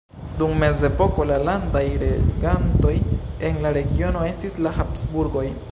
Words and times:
Dum 0.37 0.53
mezepoko 0.61 1.25
la 1.31 1.37
landaj 1.49 1.83
regantoj 2.05 2.95
en 3.51 3.63
la 3.67 3.77
regiono 3.81 4.27
estis 4.33 4.63
la 4.69 4.77
Habsburgoj. 4.79 5.47